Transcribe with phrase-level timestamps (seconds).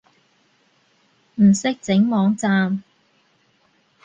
[1.35, 2.81] 唔識整網站